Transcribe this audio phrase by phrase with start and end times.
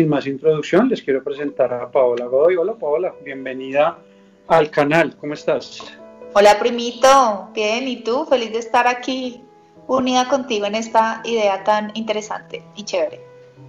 [0.00, 2.56] sin más introducción, les quiero presentar a Paola Godoy.
[2.56, 3.98] Hola Paola, bienvenida
[4.48, 5.14] al canal.
[5.18, 5.82] ¿Cómo estás?
[6.32, 8.24] Hola primito, bien, ¿y tú?
[8.24, 9.42] Feliz de estar aquí
[9.88, 13.20] unida contigo en esta idea tan interesante y chévere.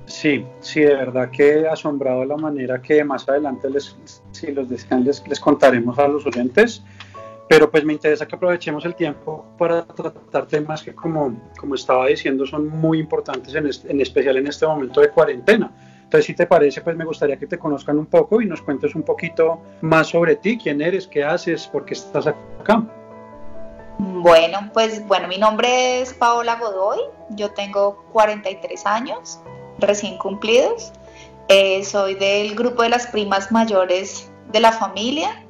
[0.06, 3.98] Sí, sí, de verdad que asombrado la manera que más adelante, les,
[4.32, 6.82] si los desean, les, les contaremos a los oyentes
[7.50, 12.08] pero pues me interesa que aprovechemos el tiempo para tratar temas que como, como estaba
[12.08, 15.70] diciendo son muy importantes en, en especial en este momento de cuarentena.
[16.12, 18.96] Entonces, si te parece, pues me gustaría que te conozcan un poco y nos cuentes
[18.96, 22.84] un poquito más sobre ti, quién eres, qué haces, por qué estás acá.
[23.98, 29.40] Bueno, pues bueno, mi nombre es Paola Godoy, yo tengo 43 años
[29.80, 30.92] recién cumplidos,
[31.48, 35.46] eh, soy del grupo de las primas mayores de la familia,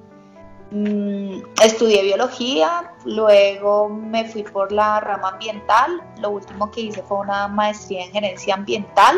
[0.74, 7.18] Mm, estudié biología, luego me fui por la rama ambiental, lo último que hice fue
[7.20, 9.18] una maestría en gerencia ambiental.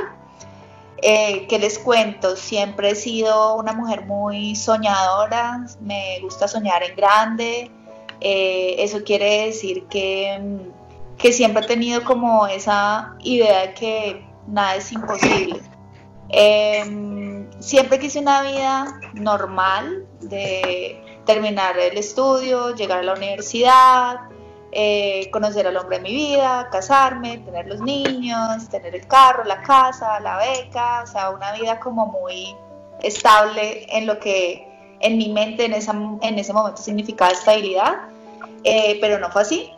[1.05, 2.37] Eh, ¿Qué les cuento?
[2.37, 7.69] Siempre he sido una mujer muy soñadora, me gusta soñar en grande,
[8.21, 14.25] eh, eso quiere decir que, mm, que siempre he tenido como esa idea de que
[14.47, 15.59] nada es imposible.
[16.29, 24.19] Em, siempre quise una vida normal, de terminar el estudio, llegar a la universidad,
[24.75, 29.61] eh, conocer al hombre de mi vida, casarme, tener los niños, tener el carro, la
[29.61, 32.55] casa, la beca, o sea, una vida como muy
[33.01, 34.67] estable en lo que
[34.99, 38.01] en mi mente en, esa, en ese momento significaba estabilidad,
[38.63, 39.71] eh, pero no fue así.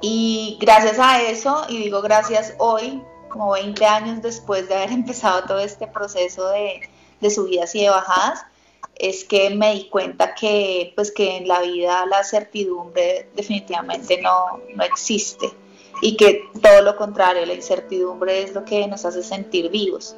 [0.00, 5.42] Y gracias a eso, y digo gracias hoy, como 20 años después de haber empezado
[5.42, 6.88] todo este proceso de,
[7.20, 8.46] de subidas y de bajadas,
[8.94, 14.60] es que me di cuenta que, pues, que en la vida la certidumbre definitivamente no,
[14.74, 15.52] no existe
[16.00, 20.16] y que todo lo contrario, la incertidumbre es lo que nos hace sentir vivos.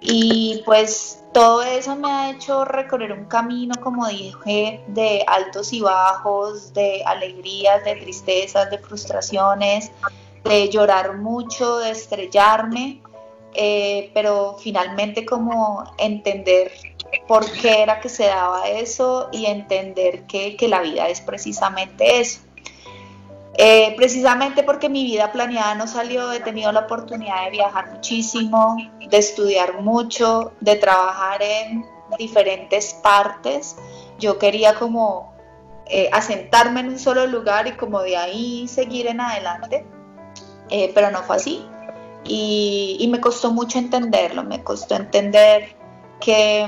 [0.00, 5.80] Y pues todo eso me ha hecho recorrer un camino, como dije, de altos y
[5.80, 9.90] bajos, de alegrías, de tristezas, de frustraciones,
[10.44, 13.02] de llorar mucho, de estrellarme,
[13.54, 16.70] eh, pero finalmente como entender
[17.26, 22.40] por qué era que se daba eso y entender que, la vida es precisamente eso.
[23.58, 28.76] Eh, precisamente porque mi vida planeada no salió, he tenido la oportunidad de viajar muchísimo,
[29.08, 31.86] de estudiar mucho, de trabajar en
[32.18, 33.76] diferentes partes.
[34.18, 35.34] Yo quería como
[35.86, 39.86] eh, asentarme en un solo lugar y como de ahí seguir en adelante,
[40.68, 41.66] eh, pero no fue así.
[42.24, 45.76] Y, y, me costó mucho entenderlo, me costó entender
[46.20, 46.66] que,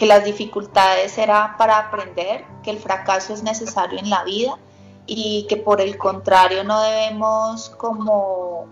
[0.00, 4.58] las dificultades eran para aprender, que el fracaso es necesario en la vida
[5.06, 8.66] y que por el contrario no debemos como,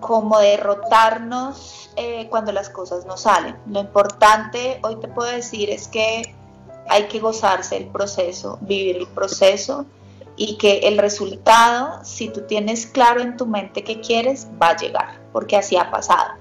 [0.00, 3.56] como derrotarnos eh, cuando las cosas no salen.
[3.66, 6.34] Lo importante hoy te puedo decir es que
[6.88, 9.86] hay que gozarse el proceso, vivir el proceso
[10.36, 14.76] y que el resultado, si tú tienes claro en tu mente que quieres, va a
[14.76, 16.32] llegar, porque así ha pasado.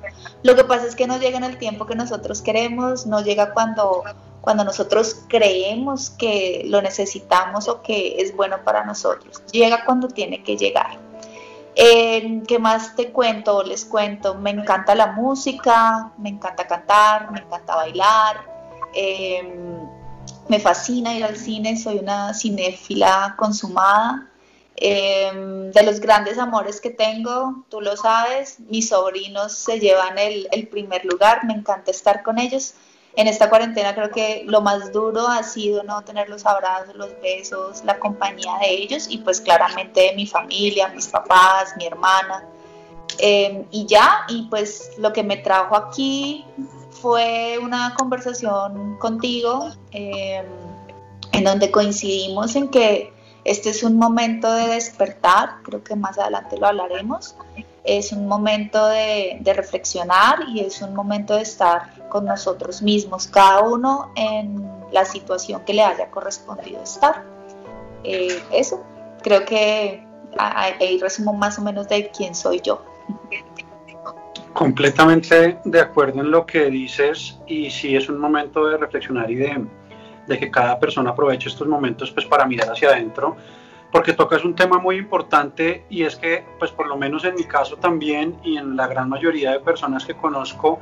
[0.44, 3.54] Lo que pasa es que no llega en el tiempo que nosotros queremos, no llega
[3.54, 4.04] cuando,
[4.42, 9.42] cuando nosotros creemos que lo necesitamos o que es bueno para nosotros.
[9.52, 11.00] Llega cuando tiene que llegar.
[11.76, 13.64] ¿Qué más te cuento?
[13.64, 18.46] Les cuento, me encanta la música, me encanta cantar, me encanta bailar,
[18.94, 19.80] em,
[20.48, 24.28] me fascina ir al cine, soy una cinéfila consumada.
[24.86, 30.68] Em, de los grandes amores que tengo, tú lo sabes, mis sobrinos se llevan el,
[30.68, 32.74] primer lugar, me encanta estar con ellos.
[33.16, 37.12] En esta cuarentena creo que lo más duro ha sido no tener los abrazos, los
[37.22, 42.46] besos, la compañía de ellos y pues claramente mi familia, mis papás, mi hermana.
[43.20, 46.44] Em, y ya, y pues lo que me trajo aquí
[46.90, 50.46] fue una conversación contigo em,
[51.32, 53.13] en donde coincidimos en que
[53.46, 57.36] este es un momento de despertar, creo que más adelante lo hablaremos.
[57.84, 63.62] Es un momento de, reflexionar y es un momento de estar con nosotros mismos, cada
[63.62, 67.24] uno en la situación que le haya correspondido estar.
[68.06, 68.82] Eh, eso,
[69.22, 70.06] creo que
[70.38, 72.82] ahí resumo más o menos de quién soy yo.
[74.54, 79.36] Completamente de acuerdo en lo que dices y sí es un momento de reflexionar y
[79.36, 79.66] de,
[80.28, 83.36] de que cada persona aproveche estos momentos pues para mirar hacia adentro,
[83.92, 87.44] porque tocas un tema muy importante y es que pues por lo menos en mi
[87.44, 90.80] caso también y en la gran mayoría de personas que conozco,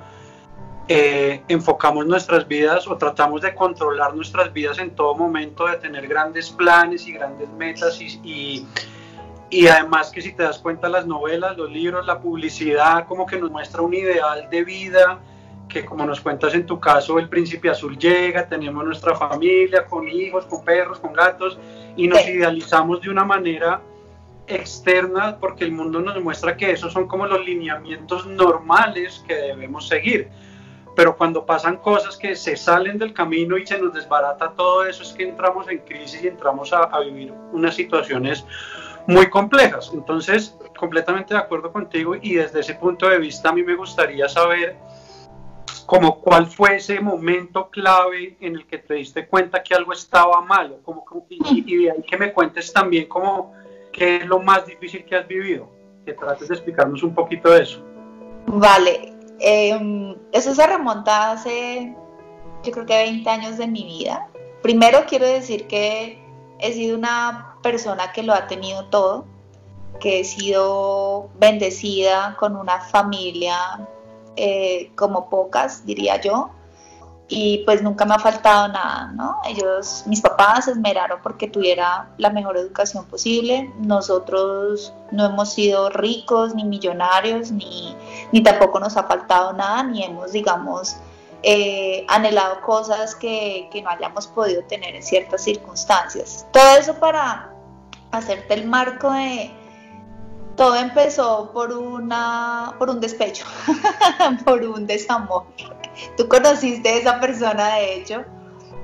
[0.88, 6.07] eh, enfocamos nuestras vidas o tratamos de controlar nuestras vidas en todo momento, de tener
[6.07, 8.67] grandes planes y grandes metas y, y,
[9.49, 13.38] y además que si te das cuenta las novelas, los libros, la publicidad como que
[13.38, 15.19] nos muestra un ideal de vida
[15.71, 20.07] que como nos cuentas en tu caso, el príncipe azul llega, tenemos nuestra familia con
[20.07, 21.57] hijos, con perros, con gatos,
[21.95, 23.81] y nos idealizamos de una manera
[24.47, 29.88] externa porque el mundo nos muestra que esos son como los lineamientos normales que debemos
[29.88, 30.29] seguir.
[30.94, 35.03] Pero cuando pasan cosas que se salen del camino y se nos desbarata todo eso,
[35.03, 38.45] es que entramos en crisis y entramos a, a vivir unas situaciones
[39.07, 39.89] muy complejas.
[39.94, 44.27] Entonces, completamente de acuerdo contigo y desde ese punto de vista a mí me gustaría
[44.27, 44.75] saber
[45.91, 50.39] como cuál fue ese momento clave en el que te diste cuenta que algo estaba
[50.39, 50.79] malo,
[51.27, 53.51] y, de ahí que me cuentes también como
[53.91, 55.67] qué es lo más difícil que has vivido,
[56.05, 57.83] que trates de explicarnos un poquito de eso.
[58.47, 61.93] Vale, em, eso se remonta hace
[62.63, 64.29] yo creo que 20 años de mi vida.
[64.61, 66.23] Primero quiero decir que
[66.59, 69.25] he sido una persona que lo ha tenido todo,
[69.99, 73.89] que he sido bendecida con una familia
[74.36, 76.51] eh, como pocas, diría yo,
[77.33, 79.38] y pues nunca me ha faltado nada, ¿no?
[79.48, 85.89] Ellos, mis papás se esmeraron porque tuviera la mejor educación posible, nosotros no hemos sido
[85.89, 87.95] ricos ni millonarios, ni,
[88.33, 90.98] ni tampoco nos ha faltado nada, ni hemos, digamos,
[91.44, 96.45] eh, anhelado cosas que, que no hayamos podido tener en ciertas circunstancias.
[96.51, 97.54] Todo eso para
[98.12, 99.51] hacerte el marco de,
[100.62, 103.46] todo empezó por una por un despecho,
[104.46, 105.46] por un desamor.
[106.16, 108.24] Tú conociste a esa persona, de hecho.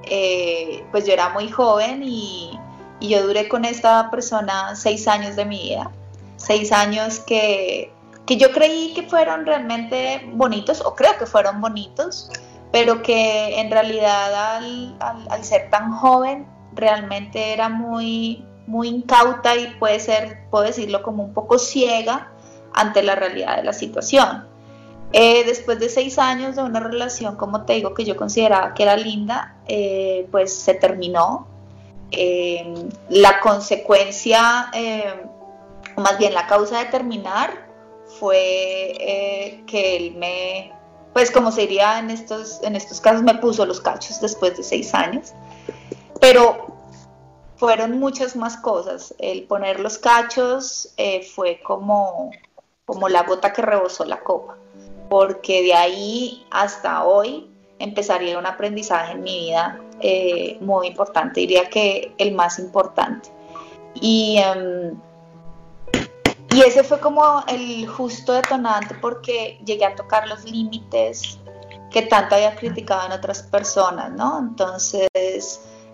[0.10, 2.60] Eh, pues yo era muy joven y,
[3.00, 5.92] yo duré con esta persona seis años de mi vida.
[6.38, 7.94] Seis años que,
[8.26, 12.32] yo creí que fueron realmente bonitos, o creo que fueron bonitos,
[12.72, 19.74] pero que en realidad al, al ser tan joven realmente era muy, muy incauta y
[19.76, 22.32] puede ser, puedo decirlo, como un poco ciega
[22.74, 24.46] ante la realidad de la situación.
[25.14, 28.84] Eh, después de seis años de una relación, como te digo, que yo consideraba que
[28.84, 31.48] era linda, eh, pues se terminó.
[32.12, 34.72] Eh, la consecuencia,
[35.96, 37.68] o más bien la causa de terminar,
[38.20, 40.72] fue que él me,
[41.14, 44.64] pues como se diría en estos, en estos casos, me puso los cachos después de
[44.64, 45.34] seis años.
[46.20, 46.77] Pero
[47.58, 49.14] fueron muchas más cosas.
[49.20, 52.32] El poner los cachos eh, fue como,
[52.86, 54.58] como la gota que rebosó la copa,
[55.10, 57.50] porque de ahí hasta hoy
[57.80, 63.30] empezaría un aprendizaje en mi vida eh, muy importante, diría que el más importante.
[63.96, 65.00] Y, em,
[66.52, 71.40] y ese fue como el justo detonante porque llegué a tocar los límites
[71.92, 74.40] que tanto había criticado en otras personas, ¿no?
[74.40, 75.10] Entonces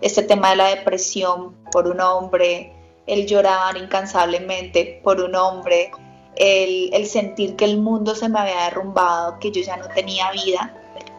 [0.00, 2.72] este tema de la depresión por un hombre,
[3.06, 5.90] el llorar incansablemente por un hombre,
[6.36, 10.74] el, sentir que el mundo se me había derrumbado, que yo ya no tenía vida,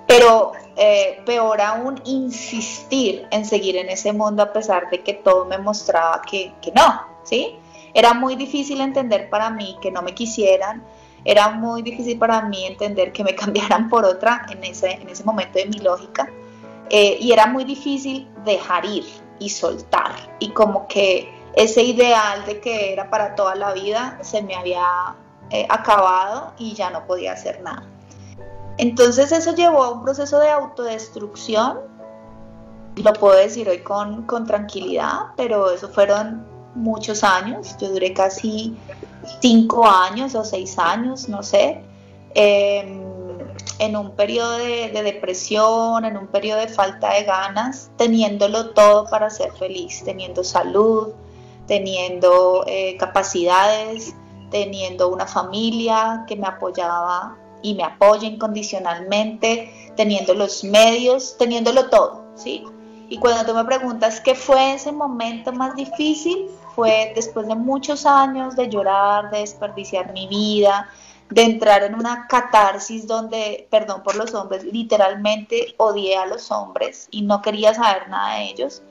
[0.08, 5.46] pero eh, peor aún insistir en seguir en ese mundo a pesar de que todo
[5.46, 7.56] me mostraba que, que no, ¿sí?
[7.94, 10.84] Era muy difícil entender para mí que no me quisieran,
[11.24, 15.24] era muy difícil para mí entender que me cambiaran por otra en ese, en ese
[15.24, 16.30] momento de mi lógica.
[16.90, 19.06] Eh, y era muy difícil dejar ir
[19.40, 20.16] y soltar.
[20.40, 24.86] Y como que ese ideal de que era para toda la vida se me había
[25.50, 27.88] eh, acabado y ya no podía hacer nada.
[28.78, 31.80] Entonces eso llevó a un proceso de autodestrucción,
[32.98, 36.46] lo puedo decir hoy con, con tranquilidad, pero eso fueron
[36.76, 38.78] muchos años, yo duré casi
[39.40, 41.82] cinco años o seis años, no sé.
[42.34, 43.02] Eh,
[43.80, 49.30] en un periodo de, depresión, en un periodo de falta de ganas, teniéndolo todo para
[49.30, 51.10] ser feliz, teniendo salud,
[51.68, 54.16] teniendo eh, capacidades,
[54.52, 62.24] teniendo una familia que me apoyaba y me apoya incondicionalmente, teniendo los medios, teniéndolo todo,
[62.36, 62.64] ¿sí?
[63.10, 68.06] Y cuando tú me preguntas qué fue ese momento más difícil, fue después de muchos
[68.06, 70.90] años de llorar, de desperdiciar mi vida,
[71.30, 77.08] de entrar en una catarsis donde, perdón por los hombres, literalmente odié a los hombres
[77.12, 78.82] y no quería saber nada de ellos.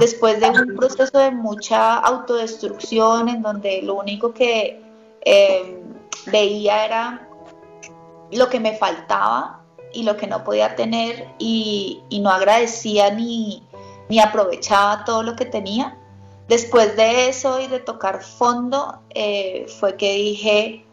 [0.00, 4.80] Después de un proceso de mucha autodestrucción en donde lo único que
[5.20, 5.82] em,
[6.26, 7.28] veía era
[8.30, 9.60] lo que me faltaba
[9.92, 13.62] y lo que no podía tener y, no agradecía ni,
[14.22, 15.98] aprovechaba todo lo que tenía.
[16.48, 20.84] Después de eso y de tocar fondo, eh, fue que dije,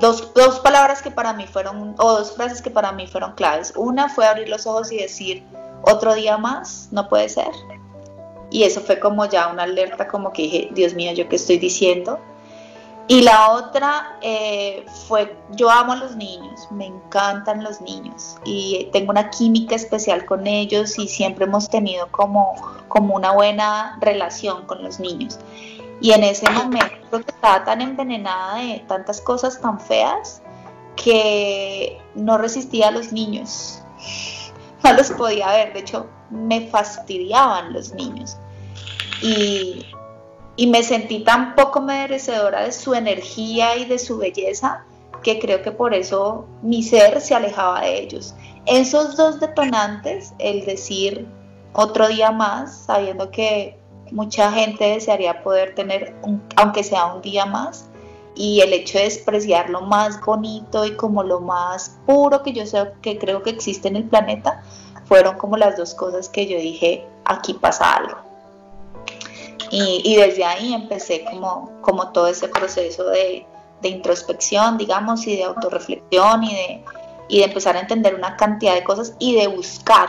[0.00, 3.72] dos, dos palabras que para mí fueron, o dos frases que para mí fueron claves.
[3.76, 5.44] Una fue abrir los ojos y decir,
[5.82, 7.52] otro día más, no puede ser.
[8.50, 11.58] Y eso fue como ya una alerta, como que dije, Dios mío, ¿yo qué estoy
[11.58, 12.18] diciendo?
[13.10, 18.88] Y la otra eh, fue, yo amo a los niños, me encantan los niños y
[18.92, 22.54] tengo una química especial con ellos y siempre hemos tenido como,
[22.86, 25.40] como una buena relación con los niños.
[26.00, 30.42] Y en ese momento estaba tan envenenada de tantas cosas tan feas
[30.96, 33.82] que no resistía a los niños.
[34.82, 38.38] No los podía ver, de hecho me fastidiaban los niños.
[39.20, 39.84] Y,
[40.56, 44.86] y me sentí tan poco merecedora de su energía y de su belleza
[45.22, 48.34] que creo que por eso mi ser se alejaba de ellos.
[48.66, 51.26] Esos dos detonantes, el decir
[51.72, 53.78] otro día más, sabiendo que
[54.12, 56.14] mucha gente desearía poder tener,
[56.56, 57.90] aunque sea un día más,
[58.34, 62.64] y el hecho de despreciar lo más bonito y como lo más puro que yo
[62.64, 64.62] sé que creo que existe en el planeta,
[65.04, 68.16] fueron como las dos cosas que yo dije, aquí pasa algo.
[69.72, 73.46] Y, desde ahí empecé como, como todo ese proceso de,
[73.82, 76.84] introspección, digamos, y de autorreflexión y de,
[77.28, 80.08] y de empezar a entender una cantidad de cosas y de buscar,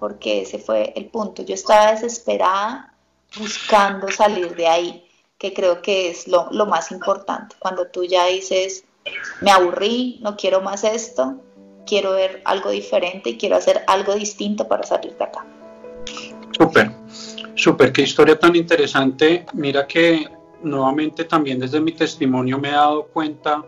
[0.00, 1.42] porque ese fue el punto.
[1.42, 2.91] Yo estaba desesperada
[3.38, 5.08] buscando salir de ahí,
[5.38, 7.56] que creo que es lo, lo más importante.
[7.58, 8.84] Cuando tú ya dices,
[9.40, 11.36] me aburrí, no quiero más esto,
[11.86, 15.44] quiero ver algo diferente y quiero hacer algo distinto para salir de acá.
[16.56, 16.90] Súper.
[17.54, 19.46] Súper, qué historia tan interesante.
[19.52, 20.26] Mira que
[20.62, 23.64] nuevamente también desde mi testimonio me he dado cuenta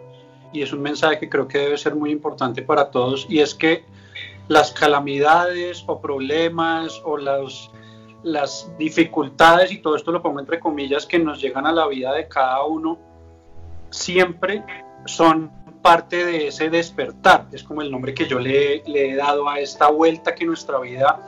[0.52, 3.54] y es un mensaje que creo que debe ser muy importante para todos y es
[3.54, 3.84] que
[4.48, 7.70] las calamidades o problemas o las,
[8.24, 12.12] las dificultades y todo esto lo pongo entre comillas que nos llegan a la vida
[12.12, 12.98] de cada uno
[13.90, 14.64] siempre
[15.04, 15.50] son
[15.82, 19.90] parte de ese despertar, es como el nombre que yo le, he dado a esta
[19.90, 21.20] vuelta que nuestra vida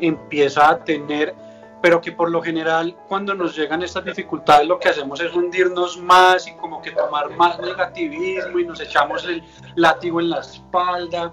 [0.00, 1.34] empieza a tener
[1.80, 5.98] pero que por lo general cuando nos llegan estas dificultades lo que hacemos es hundirnos
[5.98, 9.42] más y como que tomar más negativismo y nos echamos el
[9.76, 11.32] látigo en la espalda,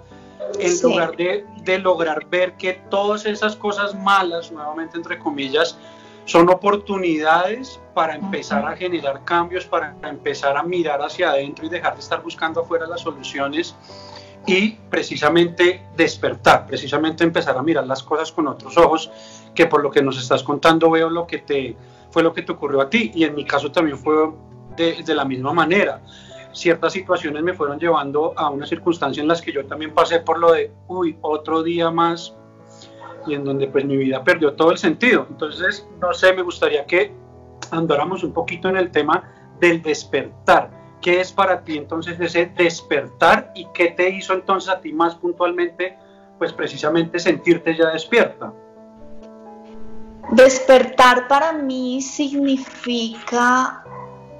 [0.58, 5.76] en lugar de, de lograr ver que todas esas cosas malas, nuevamente entre comillas,
[6.24, 11.94] son oportunidades para empezar a generar cambios, para empezar a mirar hacia adentro y dejar
[11.94, 13.74] de estar buscando afuera las soluciones
[14.46, 19.10] y precisamente despertar, precisamente empezar a mirar las cosas con otros ojos,
[19.54, 21.76] que por lo que nos estás contando veo lo que te
[22.10, 24.30] fue lo que te ocurrió a ti y en mi caso también fue
[24.76, 26.02] de, de la misma manera.
[26.52, 30.38] Ciertas situaciones me fueron llevando a una circunstancia en las que yo también pasé por
[30.38, 32.34] lo de, uy, otro día más
[33.26, 35.26] y en donde pues mi vida perdió todo el sentido.
[35.30, 37.12] Entonces, no sé, me gustaría que
[37.70, 43.50] andáramos un poquito en el tema del despertar ¿Qué es para ti entonces ese despertar
[43.56, 45.98] y qué te hizo entonces a ti más puntualmente,
[46.38, 48.52] pues precisamente sentirte ya despierta?
[50.30, 53.81] Despertar para mí significa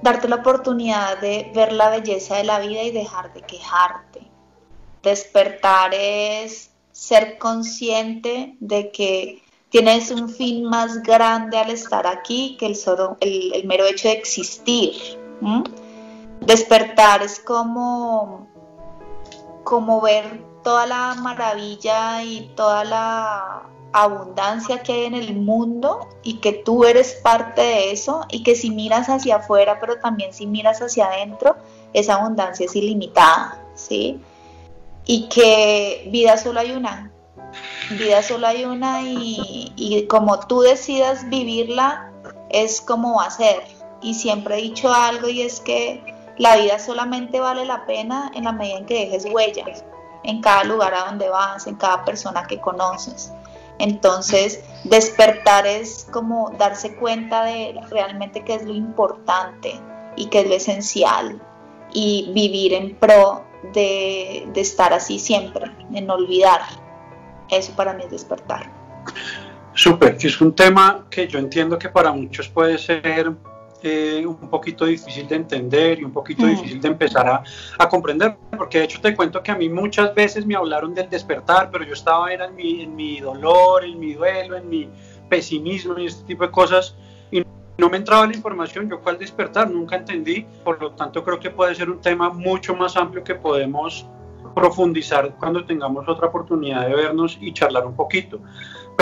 [0.03, 4.21] darte la oportunidad de ver la belleza de la vida y dejar de quejarte.
[5.03, 12.67] Despertar es ser consciente de que tienes un fin más grande al estar aquí que
[12.67, 14.93] el, solo, el, mero hecho de existir.
[16.41, 18.49] Despertar es como,
[19.65, 26.39] como ver toda la maravilla y toda la abundancia que hay en el mundo y
[26.39, 30.47] que tú eres parte de eso y que si miras hacia afuera, pero también si
[30.47, 31.57] miras hacia adentro,
[31.93, 34.21] esa abundancia es ilimitada, ¿sí?
[35.05, 37.11] Y que vida solo hay una,
[37.91, 42.11] vida solo hay una y, y como tú decidas vivirla,
[42.51, 43.63] es como va a ser.
[44.01, 46.03] Y siempre he dicho algo y es que
[46.39, 49.85] la vida solamente vale la pena en la medida en que dejes huellas
[50.25, 53.33] en cada lugar a donde vas, en cada persona que conoces.
[53.83, 59.75] Entonces, despertar es como darse cuenta de realmente qué es lo importante
[60.17, 61.43] y qué es lo esencial
[61.93, 66.61] y vivir en pro de, de estar así siempre, en olvidar.
[67.51, 68.71] Eso para mí es despertar.
[69.75, 73.33] Súper, es un tema que yo entiendo que para muchos puede ser
[73.83, 77.43] eh, un poquito difícil de entender y un poquito difícil de empezar a,
[77.79, 81.09] a, comprender, porque de hecho te cuento que a mí muchas veces me hablaron del
[81.09, 84.89] despertar, pero yo estaba era en mi, en mi dolor, en mi duelo, en mi
[85.29, 86.95] pesimismo y este tipo de cosas,
[87.31, 87.43] y
[87.79, 91.51] no me entraba la información, yo cuál despertar, nunca entendí, por lo tanto creo que
[91.51, 94.07] puede ser un tema mucho más amplio que podemos
[94.55, 98.41] profundizar cuando tengamos otra oportunidad de vernos y charlar un poquito.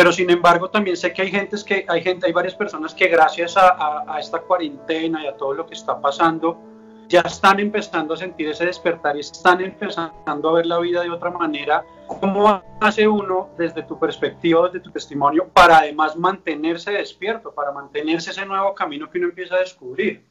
[0.01, 3.07] Pero sin embargo, también sé que hay gente, que hay gente, hay varias personas que
[3.07, 6.59] gracias a, a, esta cuarentena y a todo lo que está pasando,
[7.07, 11.11] ya están empezando a sentir ese despertar y están empezando a ver la vida de
[11.11, 11.85] otra manera.
[12.07, 18.31] ¿Cómo hace uno, desde tu perspectiva, desde tu testimonio, para además mantenerse despierto, para mantenerse
[18.31, 20.25] ese nuevo camino que uno empieza a descubrir?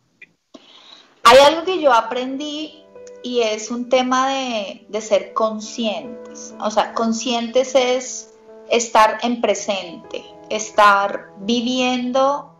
[1.25, 2.85] Hay algo que yo aprendí
[3.21, 6.55] y es un tema de, ser conscientes.
[6.59, 8.29] O sea, conscientes es
[8.69, 12.53] estar en presente, estar viviendo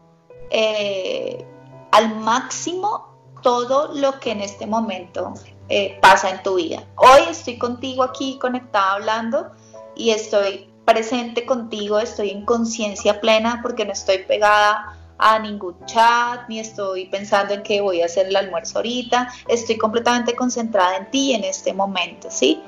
[0.50, 1.46] eh,
[1.92, 3.08] al máximo
[3.42, 5.34] todo lo que en este momento
[5.70, 6.84] eh, pasa en tu vida.
[6.96, 9.52] Hoy estoy contigo aquí conectada hablando
[9.96, 16.48] y estoy presente contigo, estoy en conciencia plena porque no estoy pegada a ningún chat,
[16.48, 21.12] ni estoy pensando en qué voy a hacer el almuerzo ahorita, estoy completamente concentrada en
[21.12, 22.62] ti en este momento, ¿sí?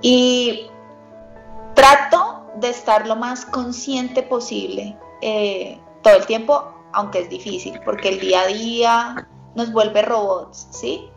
[0.00, 0.66] Y
[1.74, 8.10] trato de estar lo más consciente posible eh, todo el tiempo, aunque es difícil, porque
[8.10, 11.10] el día a día nos vuelve robots, ¿sí?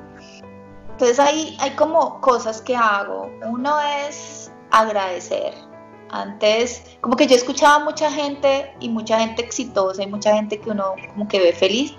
[0.91, 3.29] Entonces hay, hay como cosas que hago.
[3.45, 5.53] Uno es agradecer,
[6.09, 10.69] antes, como que yo escuchaba mucha gente y mucha gente exitosa y mucha gente que
[10.69, 11.93] uno como que ve feliz,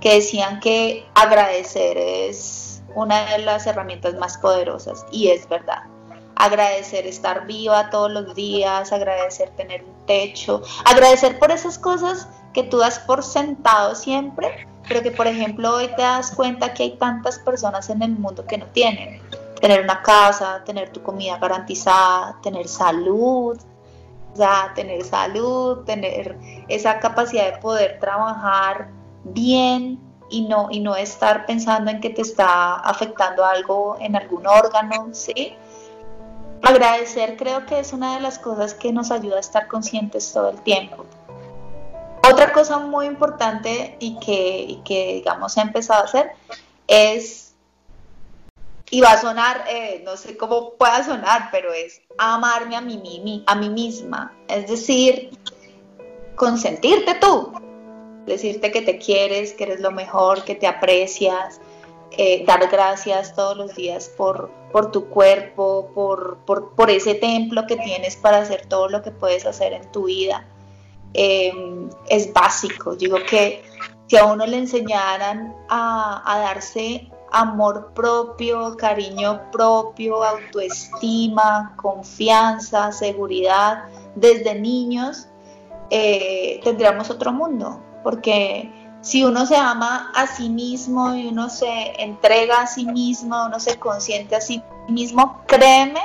[0.00, 5.84] que decían que agradecer es una de las herramientas más poderosas y es verdad.
[6.44, 12.64] Agradecer estar viva todos los días, agradecer tener un techo, agradecer por esas cosas que
[12.64, 16.96] tú das por sentado siempre, pero que por ejemplo hoy te das cuenta que hay
[16.96, 19.20] tantas personas en el mundo que no tienen
[19.62, 23.56] tener una casa, tener tu comida garantizada, tener salud,
[24.36, 28.88] o tener salud, tener esa capacidad de poder trabajar
[29.22, 34.48] bien y no, y no estar pensando en que te está afectando algo en algún
[34.48, 35.54] órgano, ¿sí?
[36.62, 40.50] Agradecer creo que es una de las cosas que nos ayuda a estar conscientes todo
[40.50, 41.04] el tiempo.
[42.30, 46.32] Otra cosa muy importante y que, digamos, he empezado a hacer
[46.86, 47.54] es
[48.90, 53.42] y va a sonar, eh, no sé cómo pueda sonar, pero es amarme a mí,
[53.46, 54.36] a mí misma.
[54.48, 55.30] Es decir,
[56.36, 57.54] consentirte tú,
[58.26, 61.60] decirte que te quieres, que eres lo mejor, que te aprecias,
[62.10, 67.76] eh, dar gracias todos los días por, por tu cuerpo, por, por, ese templo que
[67.76, 70.46] tienes para hacer todo lo que puedes hacer en tu vida.
[71.14, 72.96] Em, es básico.
[72.96, 73.62] Digo que
[74.06, 83.84] si a uno le enseñaran a, a darse amor propio, cariño propio, autoestima, confianza, seguridad,
[84.14, 85.28] desde niños,
[85.90, 88.70] eh, tendríamos otro mundo, porque
[89.02, 93.58] si uno se ama a sí mismo y uno se entrega a sí mismo, uno
[93.58, 96.00] se consiente a sí mismo, créeme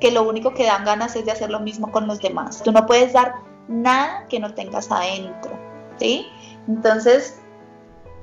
[0.00, 2.62] que lo único que dan ganas es de hacer lo mismo con los demás.
[2.62, 3.34] Tú no puedes dar
[3.68, 5.52] nada que no tengas adentro,
[5.98, 6.26] ¿sí?
[6.66, 7.38] Entonces,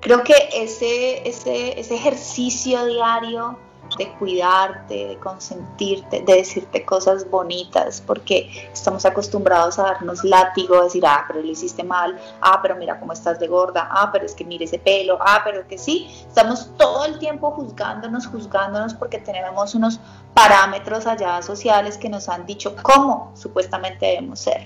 [0.01, 3.59] creo que ese, ese, ese ejercicio diario
[3.97, 10.83] de cuidarte, de consentirte, de decirte cosas bonitas, porque estamos acostumbrados a darnos látigo, a
[10.83, 14.25] decir, ah, pero lo hiciste mal, ah, pero mira cómo estás de gorda, ah, pero
[14.25, 18.93] es que mire ese pelo, ah, pero que sí, estamos todo el tiempo juzgándonos, juzgándonos
[18.93, 19.99] porque tenemos unos
[20.33, 24.61] parámetros allá sociales que nos han dicho cómo supuestamente debemos ser.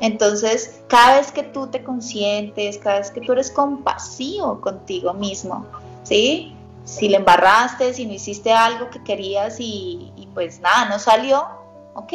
[0.00, 5.66] Entonces, cada vez que tú te consientes, cada vez que tú eres compasivo contigo mismo,
[6.04, 6.56] ¿sí?
[6.90, 11.46] Si le embarraste, si no hiciste algo que querías y, pues nada, no salió,
[11.94, 12.12] ok,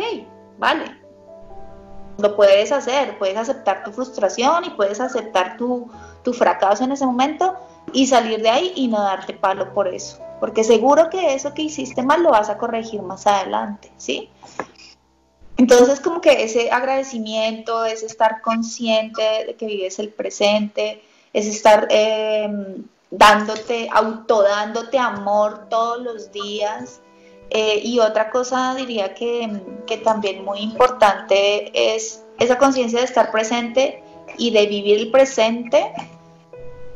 [0.58, 0.84] vale.
[2.18, 5.90] Lo puedes hacer, puedes aceptar tu frustración y puedes aceptar tu,
[6.24, 7.56] tu fracaso en ese momento
[7.94, 10.20] y salir de ahí y no darte palo por eso.
[10.42, 14.30] Porque seguro que eso que hiciste mal lo vas a corregir más adelante, ¿sí?
[15.56, 21.88] Entonces, como que ese agradecimiento, es estar consciente de que vives el presente, es estar
[21.90, 27.02] em, dándote, autodándote amor todos los días.
[27.50, 33.32] Eh, y otra cosa diría que, que también muy importante es esa conciencia de estar
[33.32, 34.04] presente
[34.38, 35.94] y de vivir el presente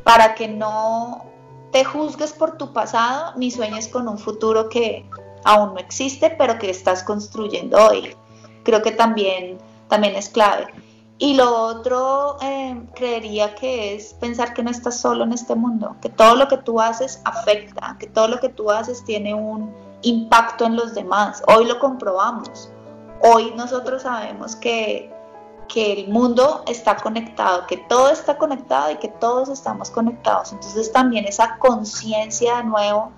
[0.02, 1.24] para que no
[1.70, 5.08] te juzgues por tu pasado ni sueñes con un futuro que
[5.44, 8.14] aún no existe, pero que estás construyendo hoy
[8.62, 10.66] creo que también, también es clave.
[11.22, 15.94] Y lo otro, eh, creería que es pensar que no estás solo en este mundo,
[16.00, 19.70] que todo lo que tú haces afecta, que todo lo que tú haces tiene un
[20.00, 21.42] impacto en los demás.
[21.46, 22.72] Hoy lo comprobamos.
[23.20, 25.12] Hoy nosotros sabemos que,
[25.68, 30.54] que el mundo está conectado, que todo está conectado y que todos estamos conectados.
[30.54, 33.12] Entonces también esa conciencia de nuevo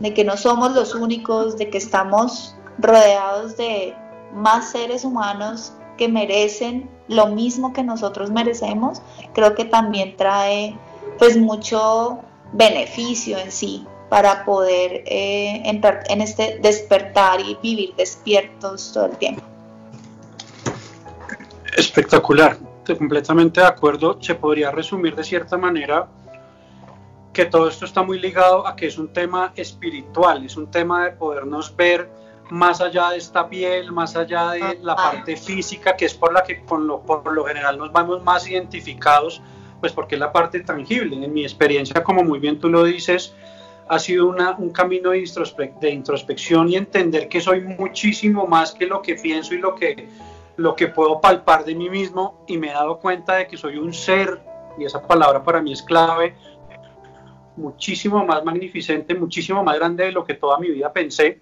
[0.00, 3.96] de que no somos los únicos, de que estamos rodeados de
[4.34, 10.76] más seres humanos que merecen lo mismo que nosotros merecemos, creo que también trae
[11.18, 12.20] pues mucho
[12.52, 19.16] beneficio en sí para poder eh, entrar en este despertar y vivir despiertos todo el
[19.16, 19.42] tiempo.
[21.76, 24.18] Espectacular, estoy completamente de acuerdo.
[24.20, 26.08] Se podría resumir de cierta manera
[27.32, 31.04] que todo esto está muy ligado a que es un tema espiritual, es un tema
[31.04, 32.10] de podernos ver
[32.50, 36.42] más allá de esta piel, más allá de la parte física, que es por la
[36.42, 39.42] que con lo, por lo general nos vamos más identificados,
[39.80, 41.24] pues porque es la parte tangible.
[41.24, 43.34] En mi experiencia, como muy bien tú lo dices,
[43.88, 45.24] ha sido una, un camino de,
[45.80, 50.08] de, introspección y entender que soy muchísimo más que lo que pienso y lo que,
[50.56, 53.76] lo que puedo palpar de mí mismo y me he dado cuenta de que soy
[53.76, 54.40] un ser,
[54.78, 56.34] y esa palabra para mí es clave,
[57.56, 61.40] muchísimo más magnificente, muchísimo más grande de lo que toda mi vida pensé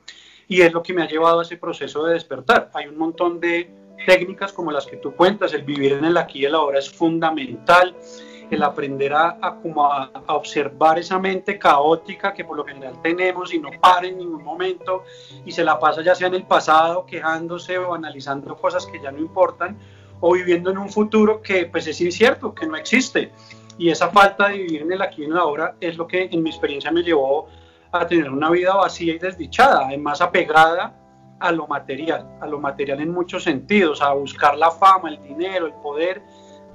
[0.49, 2.71] y es lo que me ha llevado a ese proceso de despertar.
[2.75, 3.71] Hay un montón de
[4.07, 6.91] técnicas como las que tú cuentas, el vivir en el aquí y el ahora es
[6.91, 7.95] fundamental,
[8.51, 13.59] el aprender a, como a, observar esa mente caótica que por lo general tenemos y
[13.59, 15.05] no para en ningún momento
[15.45, 19.11] y se la pasa ya sea en el pasado quejándose o analizando cosas que ya
[19.11, 19.77] no importan
[20.21, 23.33] o viviendo en un futuro que pues es incierto, que no existe.
[23.79, 26.29] Y esa falta de vivir en el aquí y en el ahora es lo que
[26.31, 27.49] en mi experiencia me llevó
[27.93, 30.95] a tener una vida vacía y desdichada, además apegada
[31.39, 35.67] a lo material, a lo material en muchos sentidos, a buscar la fama, el dinero,
[35.67, 36.23] el poder,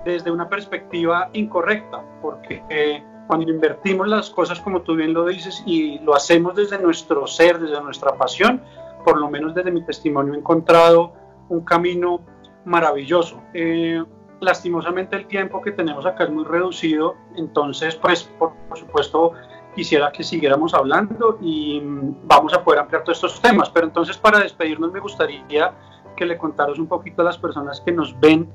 [0.06, 5.63] desde una perspectiva incorrecta, porque eh, cuando invertimos las cosas como tú bien lo dices
[5.65, 8.62] y lo hacemos desde nuestro ser, desde nuestra pasión,
[9.04, 11.13] por lo menos desde mi testimonio he encontrado
[11.50, 12.21] un camino
[12.65, 13.41] maravilloso.
[13.54, 14.04] Eh,
[14.39, 19.34] lastimosamente el tiempo que tenemos acá es muy reducido, entonces pues por, por supuesto
[19.76, 23.70] quisiera que siguiéramos hablando y mm, vamos a poder ampliar todos estos temas.
[23.70, 25.74] Pero entonces para despedirnos me gustaría
[26.16, 28.48] que le contaras un poquito a las personas que nos ven,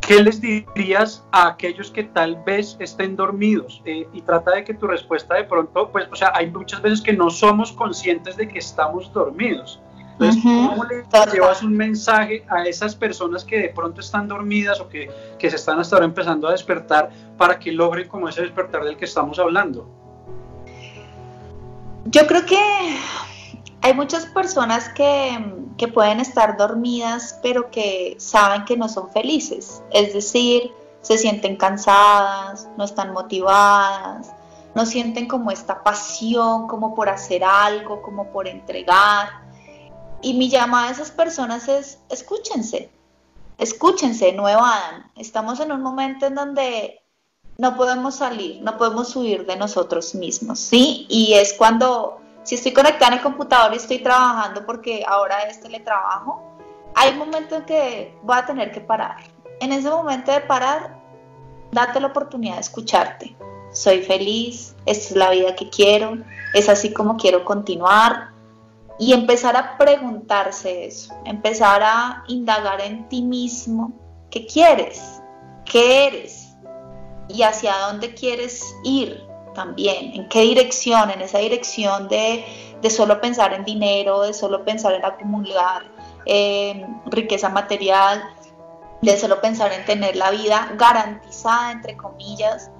[0.00, 3.82] ¿qué les dirías a aquellos que tal vez estén dormidos?
[3.84, 7.00] Eh, y trata de que tu respuesta de pronto, pues, o sea, hay muchas veces
[7.00, 9.80] que no somos conscientes de que estamos dormidos.
[10.12, 14.88] Entonces, ¿cómo le llevas un mensaje a esas personas que de pronto están dormidas o
[14.88, 15.10] que,
[15.40, 18.96] que se están hasta ahora empezando a despertar para que logren como ese despertar del
[18.96, 20.03] que estamos hablando?
[22.06, 22.58] Yo creo que
[23.80, 25.52] hay muchas personas que,
[25.92, 29.82] pueden estar dormidas, pero que saben que no son felices.
[29.90, 34.32] Es decir, se sienten cansadas, no están motivadas,
[34.74, 39.28] no sienten como esta pasión, como por hacer algo, como por entregar.
[40.22, 42.90] Y mi llamada a esas personas es, escúchense,
[43.58, 45.10] escúchense, no evadan.
[45.16, 47.03] Estamos en un momento en donde
[47.56, 51.06] no podemos salir, no podemos huir de nosotros mismos, ¿sí?
[51.08, 55.60] Y es cuando, si estoy conectada en el computador y estoy trabajando porque ahora es
[55.60, 56.42] teletrabajo,
[56.94, 59.16] hay un momento en que voy a tener que parar.
[59.60, 61.00] En ese momento de parar,
[61.72, 63.36] date la oportunidad de escucharte.
[63.72, 66.18] Soy feliz, esta es la vida que quiero,
[66.54, 68.32] es así como quiero continuar.
[68.98, 73.92] Y empezar a preguntarse eso, empezar a indagar en ti mismo,
[74.30, 75.20] ¿qué quieres?
[75.64, 76.43] ¿Qué eres?
[77.28, 82.44] Y hacia dónde quieres ir también, en qué dirección, en esa dirección de,
[82.90, 85.84] solo pensar en dinero, de solo pensar en acumular
[87.06, 88.22] riqueza material,
[89.00, 92.70] de solo pensar en tener la vida garantizada, entre comillas,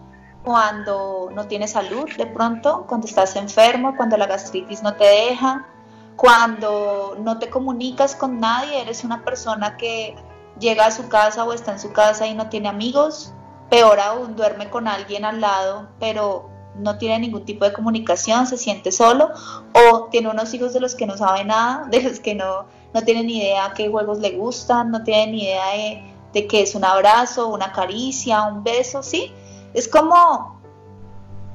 [0.43, 5.67] cuando no tienes salud de pronto, cuando estás enfermo, cuando la gastritis no te deja,
[6.17, 10.15] cuando no te comunicas con nadie, eres una persona que
[10.59, 13.33] llega a su casa o está en su casa y no tiene amigos,
[13.75, 18.57] Peor aún, duerme con alguien al lado, pero no tiene ningún tipo de comunicación, se
[18.57, 19.31] siente solo,
[19.73, 23.03] o tiene unos hijos de los que no sabe nada, de los que no, no
[23.03, 26.03] tienen ni idea qué juegos le gustan, no tienen ni idea de,
[26.35, 29.33] de qué es un abrazo, una caricia, un beso, ¿sí?
[29.73, 30.63] Es como,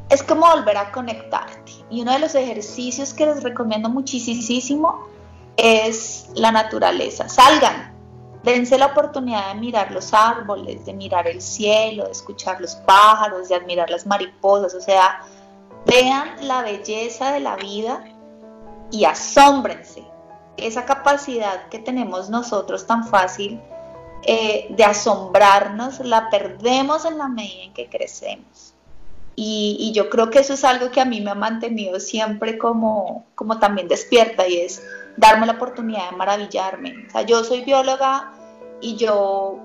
[0.09, 1.71] es como volver a conectarte.
[1.89, 5.07] Y uno de los ejercicios que les recomiendo muchísimo
[5.55, 7.29] es la naturaleza.
[7.29, 7.88] Salgan,
[8.43, 13.49] Dense la oportunidad de mirar los árboles, de mirar el cielo, de escuchar los pájaros,
[13.49, 15.21] de admirar las mariposas, o sea,
[15.85, 18.03] vean la belleza de la vida
[18.91, 20.03] y asómbrense.
[20.55, 23.61] Esa capacidad que tenemos nosotros tan fácil
[24.23, 28.73] eh, de asombrarnos, la perdemos en la medida en que crecemos.
[29.41, 33.25] Y, yo creo que eso es algo que a mí me ha mantenido siempre como,
[33.35, 34.83] como también despierta y es
[35.19, 37.05] darme la oportunidad de maravillarme.
[37.07, 38.31] O sea, yo soy bióloga
[38.81, 39.59] y yo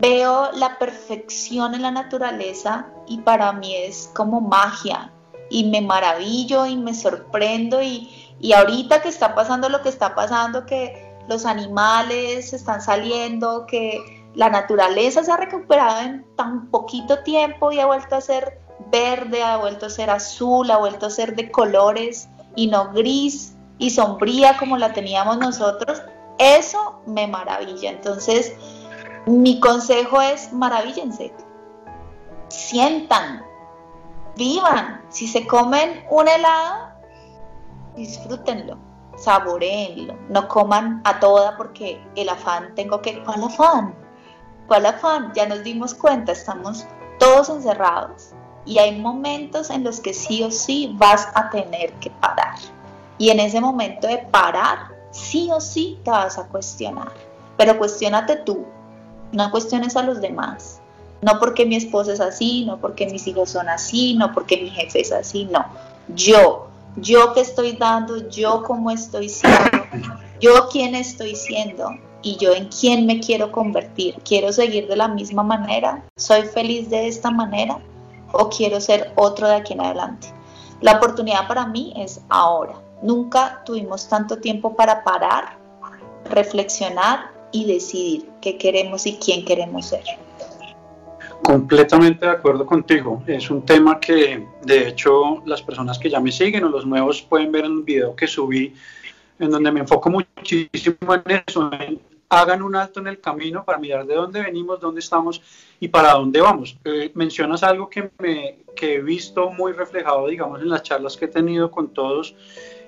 [0.00, 5.12] veo la perfección en la naturaleza y para mí es como magia
[5.48, 10.14] y me maravillo y me sorprendo y, y ahorita que está pasando lo que está
[10.14, 14.00] pasando, que los animales están saliendo, que
[14.34, 19.42] la naturaleza se ha recuperado en tan poquito tiempo y ha vuelto a ser verde,
[19.42, 23.90] ha vuelto a ser azul, ha vuelto a ser de colores y no gris y
[23.90, 26.02] sombría como la teníamos nosotros,
[26.38, 27.90] eso me maravilla.
[27.90, 28.54] Entonces,
[29.26, 31.34] mi consejo es maravíllense,
[32.48, 33.44] sientan,
[34.36, 35.02] vivan.
[35.08, 36.90] Si se comen un helado,
[37.96, 38.78] disfrútenlo,
[39.16, 40.16] saboreenlo.
[40.28, 43.22] No coman a toda porque el afán, tengo que...
[43.24, 43.94] ¿Cuál afán?
[44.66, 45.32] ¿Cuál afán?
[45.34, 46.86] Ya nos dimos cuenta, estamos
[47.18, 48.32] todos encerrados
[48.66, 52.56] y hay momentos en los que sí o sí vas a tener que parar.
[53.18, 57.12] Y en ese momento de parar, sí o sí te vas a cuestionar.
[57.56, 58.66] Pero cuestionate tú,
[59.32, 60.80] no cuestiones a los demás.
[61.22, 64.70] No porque mi esposa es así, no porque mis hijos son así, no porque mi
[64.70, 65.64] jefe es así, no.
[66.14, 69.78] Yo, yo que estoy dando, yo cómo estoy siendo,
[70.40, 71.90] yo quién estoy siendo
[72.22, 74.16] y yo en quién me quiero convertir.
[74.24, 76.04] ¿Quiero seguir de la misma manera?
[76.16, 77.78] ¿Soy feliz de esta manera?
[78.32, 80.28] ¿O quiero ser otro de aquí en adelante?
[80.80, 82.74] La oportunidad para mí es ahora.
[83.06, 85.56] Nunca tuvimos tanto tiempo para parar,
[86.28, 90.02] reflexionar y decidir qué queremos y quién queremos ser.
[91.40, 93.22] Completamente de acuerdo contigo.
[93.28, 97.22] Es un tema que, de hecho, las personas que ya me siguen o los nuevos
[97.22, 98.74] pueden ver en un video que subí,
[99.38, 101.70] en donde me enfoco muchísimo en eso,
[102.28, 105.40] hagan un alto en el camino para mirar de dónde venimos, dónde estamos
[105.78, 106.76] y para dónde vamos.
[106.84, 111.26] Eh, mencionas algo que, me, que he visto muy reflejado, digamos, en las charlas que
[111.26, 112.34] he tenido con todos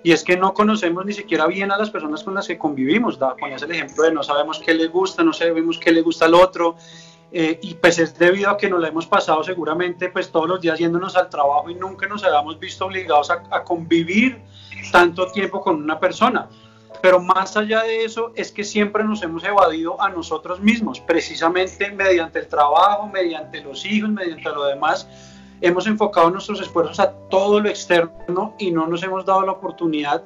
[0.03, 3.19] y es que no conocemos ni siquiera bien a las personas con las que convivimos.
[3.19, 6.27] Da, ponías el ejemplo de no sabemos qué les gusta, no sabemos qué le gusta
[6.27, 6.77] al otro,
[7.31, 10.63] eh, y pues es debido a que nos la hemos pasado seguramente pues todos los
[10.63, 14.41] días yéndonos al trabajo y nunca nos habíamos visto obligados a, a convivir
[14.91, 16.49] tanto tiempo con una persona.
[17.03, 21.91] Pero más allá de eso es que siempre nos hemos evadido a nosotros mismos, precisamente
[21.91, 25.07] mediante el trabajo, mediante los hijos, mediante lo demás
[25.61, 30.23] hemos enfocado nuestros esfuerzos a todo lo externo y no nos hemos dado la oportunidad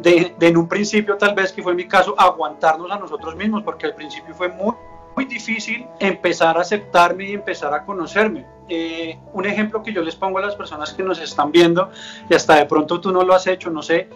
[0.00, 3.86] de, en un principio, tal vez que fue mi caso, aguantarnos a nosotros mismos, porque
[3.86, 4.74] al principio fue muy,
[5.16, 8.46] muy difícil empezar a aceptarme y empezar a conocerme.
[8.68, 11.90] Eh, un ejemplo que yo les pongo a las personas que nos están viendo,
[12.28, 14.08] y hasta de pronto tú no lo has hecho, no sé,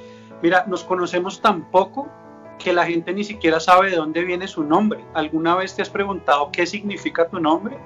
[0.42, 2.08] mira, nos conocemos tan poco
[2.58, 5.04] que la gente ni siquiera sabe de dónde viene su nombre.
[5.14, 7.76] ¿Alguna vez te has preguntado qué significa tu nombre?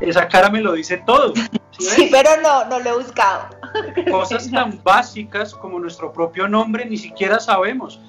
[0.00, 1.32] Esa cara me lo dice todo.
[1.78, 3.48] ¿sí, pero no, no lo he buscado.
[4.10, 8.00] Cosas tan básicas como nuestro propio nombre ni siquiera sabemos.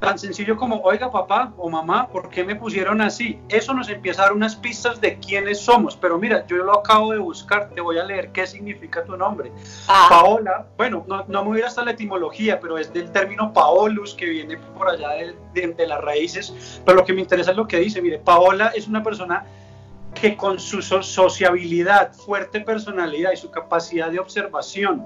[0.00, 3.38] Tan sencillo como, oiga papá o mamá, ¿por qué me pusieron así?
[3.48, 5.96] Eso nos empieza a dar unas pistas de quiénes somos.
[5.96, 9.52] Pero mira, yo lo acabo de buscar, te voy a leer qué significa tu nombre.
[9.86, 10.08] Ah.
[10.10, 14.26] Paola, bueno, no, no me voy hasta la etimología, pero es del término paolus, que
[14.26, 15.10] viene por allá
[15.54, 16.80] de, de las raíces.
[16.84, 18.02] Pero lo que me interesa es lo que dice.
[18.02, 19.46] Mire, Paola es una persona
[20.22, 25.04] que con su sociabilidad, fuerte personalidad y su capacidad de observación,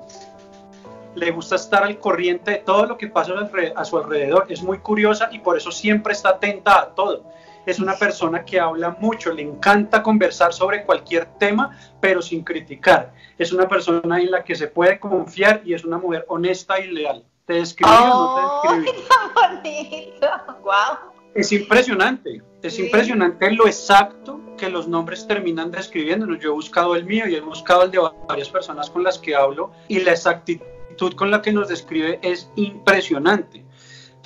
[1.14, 3.33] le gusta estar al corriente de todo lo que pasa
[3.76, 4.44] a su alrededor.
[4.50, 7.24] Es muy curiosa y por eso siempre está atenta a todo.
[7.64, 13.14] Es una persona que habla mucho, le encanta conversar sobre cualquier tema, pero sin criticar.
[13.38, 16.88] Es una persona en la que se puede confiar y es una mujer honesta y
[16.88, 17.24] leal.
[17.46, 19.02] ¿Te describí o no te describí?
[19.35, 20.29] bonito!
[20.62, 21.16] ¡Wow!
[21.35, 24.25] Es impresionante, es impresionante lo exacto
[24.56, 26.38] que los nombres terminan describiéndonos.
[26.40, 29.34] Yo he buscado el mío y he buscado el de varias personas con las que
[29.34, 33.64] hablo y la exactitud con la que nos describe es impresionante.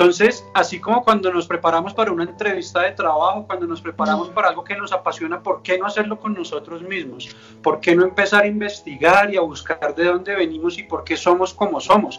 [0.01, 4.49] Entonces, así como cuando nos preparamos para una entrevista de trabajo, cuando nos preparamos para
[4.49, 7.37] algo que nos apasiona, ¿por qué no hacerlo con nosotros mismos?
[7.63, 11.19] ¿Por qué no empezar a investigar y a buscar de dónde venimos y por qué
[11.19, 12.19] somos como somos?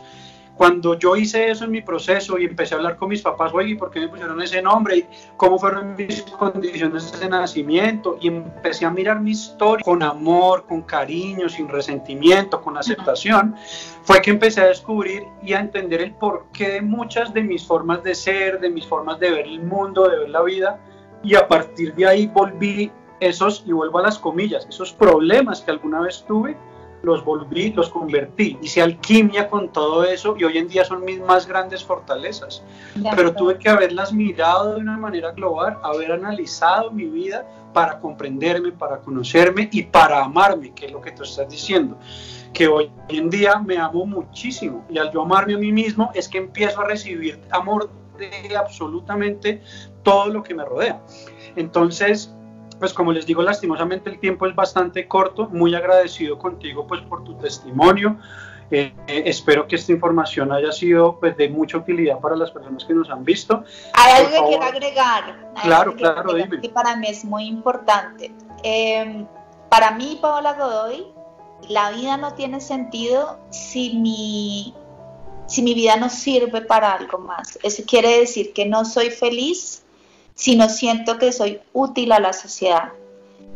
[0.56, 3.76] Cuando yo hice eso en mi proceso y empecé a hablar con mis papás, oye,
[3.76, 5.08] ¿por qué me pusieron ese nombre?
[5.38, 8.18] ¿Cómo fueron mis condiciones de nacimiento?
[8.22, 13.56] Y empecé a mirar mi historia con amor, con cariño, sin resentimiento, con aceptación.
[14.04, 18.04] Fue que empecé a descubrir y a entender el porqué de muchas de mis formas
[18.04, 20.80] de ser, de mis formas de ver el mundo, de ver la vida.
[21.24, 25.72] Y a partir de ahí volví esos, y vuelvo a las comillas, esos problemas que
[25.72, 26.58] alguna vez tuve
[27.04, 31.20] los volví, los convertí, hice alquimia con todo eso y hoy en día son mis
[31.20, 32.64] más grandes fortalezas.
[33.16, 38.72] Pero tuve que haberlas mirado de una manera global, haber analizado mi vida para comprenderme,
[38.72, 41.98] para conocerme y para amarme, que es lo que tú estás diciendo.
[42.54, 46.28] Que hoy en día me amo muchísimo y al yo amarme a mí mismo es
[46.28, 49.62] que empiezo a recibir amor de absolutamente
[50.04, 51.02] todo lo que me rodea.
[51.56, 52.34] Entonces,
[52.82, 57.24] pues como les digo, lastimosamente el tiempo es bastante corto, muy agradecido contigo pues por
[57.24, 58.18] tu testimonio.
[58.72, 62.84] Eh, eh, espero que esta información haya sido pues, de mucha utilidad para las personas
[62.84, 63.64] que nos han visto.
[63.94, 65.54] Hay algo que quiero agregar.
[65.62, 66.60] claro, claro, dime.
[66.60, 68.34] Que para mí es muy importante.
[68.64, 69.28] Em,
[69.70, 71.06] para mí, Paola Godoy,
[71.70, 74.74] la vida no tiene sentido si mi,
[75.46, 77.60] si mi vida no sirve para algo más.
[77.62, 79.81] Eso quiere decir que no soy feliz
[80.42, 82.94] sino siento que soy útil a la sociedad.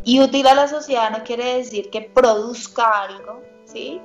[0.03, 3.99] Y útil a la sociedad no quiere decir que produzca algo, ¿sí?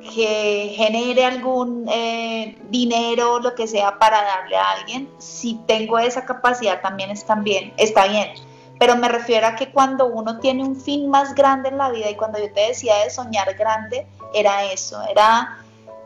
[0.00, 6.24] que genere algún eh, dinero, lo que sea, para darle a alguien, si tengo esa
[6.24, 8.32] capacidad también está bien, está bien.
[8.78, 12.08] Pero me refiero a que cuando uno tiene un fin más grande en la vida,
[12.08, 15.58] y cuando yo te decía de soñar grande, era eso, era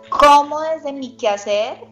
[0.09, 1.85] cómo desde mi quehacer,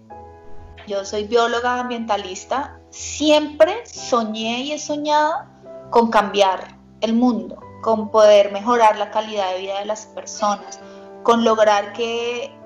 [0.88, 5.46] yo soy bióloga ambientalista, siempre soñé y he soñado
[5.90, 10.78] con cambiar el mundo, con poder mejorar la calidad de vida de las personas,
[11.24, 12.57] con lograr que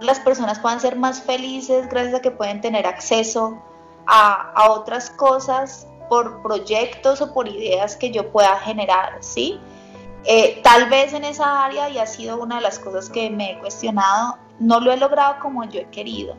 [0.00, 3.62] las personas puedan ser más felices gracias a que pueden tener acceso
[4.06, 9.60] a, otras cosas por proyectos o por ideas que yo pueda generar, ¿sí?
[10.24, 13.52] Eh, tal vez en esa área, y ha sido una de las cosas que me
[13.52, 16.34] he cuestionado, no lo he logrado como yo he querido,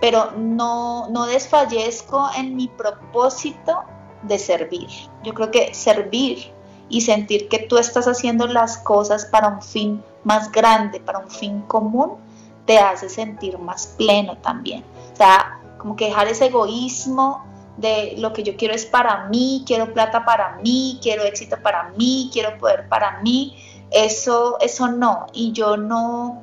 [0.00, 3.82] pero no, no desfallezco en mi propósito
[4.22, 4.88] de servir.
[5.22, 6.52] Yo creo que servir
[6.88, 11.30] y sentir que tú estás haciendo las cosas para un fin más grande, para un
[11.30, 12.16] fin común,
[12.64, 14.84] te hace sentir más pleno también.
[15.12, 17.44] O sea, como que dejar ese egoísmo
[17.76, 21.90] de lo que yo quiero es para mí, quiero plata para mí, quiero éxito para
[21.90, 23.56] mí, quiero poder para mí,
[23.90, 25.26] eso, eso no.
[25.32, 26.42] Y yo no,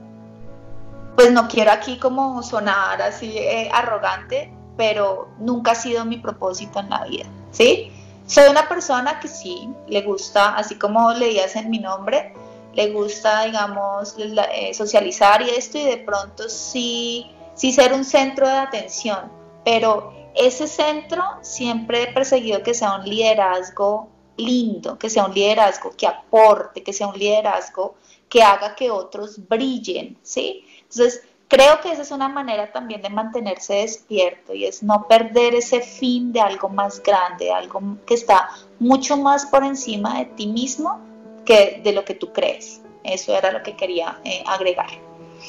[1.15, 6.80] pues no quiero aquí como sonar así eh, arrogante, pero nunca ha sido mi propósito
[6.80, 7.91] en la vida, ¿sí?
[8.26, 12.34] Soy una persona que sí, le gusta, así como leías en mi nombre,
[12.73, 18.47] le gusta, digamos, eh, socializar y esto, y de pronto sí, sí ser un centro
[18.47, 19.32] de atención,
[19.63, 25.91] pero ese centro siempre he perseguido que sea un liderazgo lindo, que sea un liderazgo
[25.95, 27.95] que aporte, que sea un liderazgo
[28.30, 30.65] que haga que otros brillen, ¿sí?
[30.95, 35.56] Entonces, creo que esa es una manera también de mantenerse despierto y es no perder
[35.56, 40.47] ese fin de algo más grande, algo que está mucho más por encima de ti
[40.47, 40.99] mismo
[41.45, 42.82] que de lo que tú crees.
[43.03, 44.89] Eso era lo que quería eh, agregar.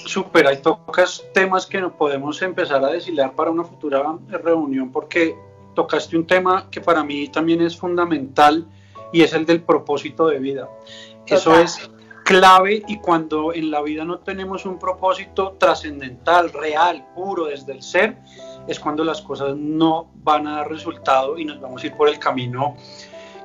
[0.06, 5.36] Súper, hay tocas temas que no podemos empezar a deshilar para una futura reunión porque
[5.74, 8.66] tocaste un tema que para mí también es fundamental
[9.12, 10.68] y es el del propósito de vida.
[11.26, 11.88] Eso es
[12.24, 17.82] clave y cuando en la vida no tenemos un propósito trascendental, real, puro desde el
[17.82, 18.16] ser,
[18.66, 22.08] es cuando las cosas no van a dar resultado y nos vamos a ir por
[22.08, 22.76] el camino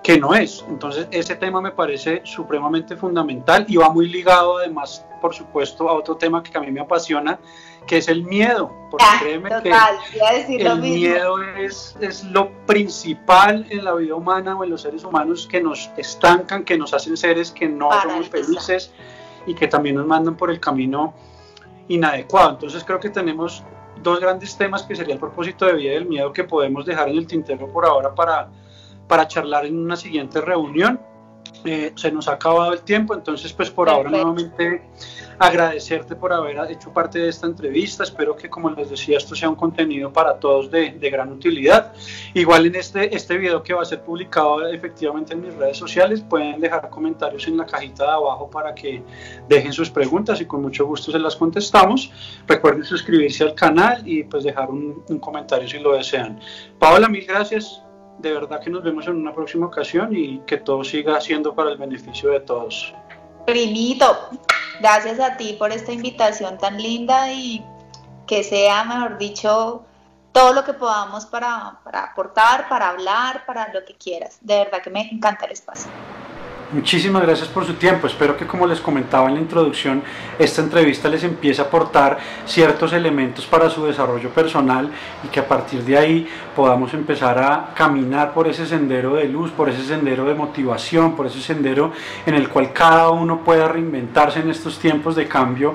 [0.03, 0.63] que no es.
[0.67, 5.93] Entonces, ese tema me parece supremamente fundamental y va muy ligado además, por supuesto, a
[5.93, 7.39] otro tema que a mí me apasiona,
[7.85, 8.71] que es el miedo.
[8.89, 14.63] Porque ah, créeme que el miedo es, es, lo principal en la vida humana o
[14.63, 18.91] en los seres humanos que nos estancan, que nos hacen seres que no somos felices
[19.45, 21.13] y que también nos mandan por el camino
[21.87, 22.51] inadecuado.
[22.51, 23.63] Entonces, creo que tenemos
[24.01, 27.09] dos grandes temas que sería el propósito de vida y el miedo que podemos dejar
[27.09, 28.49] en el tintero por ahora para
[29.09, 31.01] para charlar en una siguiente reunión.
[31.65, 34.81] Eh, se nos ha acabado el tiempo, entonces pues por ahora nuevamente
[35.39, 38.03] agradecerte por haber hecho parte de esta entrevista.
[38.03, 41.93] Espero que como les decía esto sea un contenido para todos de, de, gran utilidad.
[42.33, 46.21] Igual en este, este video que va a ser publicado efectivamente en mis redes sociales
[46.21, 49.01] pueden dejar comentarios en la cajita de abajo para que
[49.49, 52.11] dejen sus preguntas y con mucho gusto se las contestamos.
[52.47, 56.39] Recuerden suscribirse al canal y pues dejar un, un comentario si lo desean.
[56.77, 57.81] Paola, mil gracias
[58.19, 61.71] de verdad que nos vemos en una próxima ocasión y que todo siga siendo para
[61.71, 62.93] el beneficio de todos.
[63.45, 64.29] Primito,
[64.79, 67.63] gracias a ti por esta invitación tan linda y
[68.27, 69.85] que sea, mejor dicho,
[70.31, 74.37] todo lo que podamos para, para aportar, para hablar, para lo que quieras.
[74.41, 75.89] De verdad que me encanta el espacio.
[76.71, 78.05] Muchísimas gracias por su tiempo.
[78.05, 80.03] Espero que como les comentaba en la introducción,
[80.37, 84.91] esta entrevista les empiece a aportar ciertos elementos para su desarrollo personal
[85.23, 89.49] y que a partir de ahí podamos empezar a caminar por ese sendero de luz,
[89.49, 91.91] por ese sendero de motivación, por ese sendero
[92.27, 95.73] en el cual cada uno pueda reinventarse en estos tiempos de cambio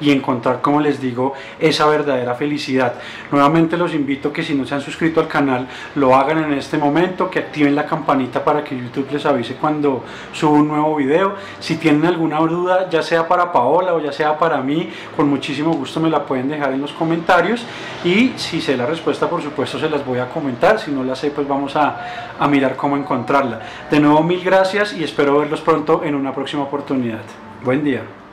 [0.00, 2.94] y encontrar, como les digo, esa verdadera felicidad.
[3.32, 6.78] Nuevamente los invito que si no se han suscrito al canal, lo hagan en este
[6.78, 10.04] momento, que activen la campanita para que YouTube les avise cuando
[10.36, 11.34] subo un nuevo video.
[11.58, 15.72] Si tienen alguna duda, ya sea para Paola o ya sea para mí, con muchísimo
[15.72, 17.64] gusto me la pueden dejar en los comentarios
[18.04, 20.78] y si sé la respuesta, por supuesto, se las voy a comentar.
[20.78, 23.60] Si no la sé, pues vamos a, a mirar cómo encontrarla.
[23.90, 27.22] De nuevo, mil gracias y espero verlos pronto en una próxima oportunidad.
[27.64, 28.25] Buen día.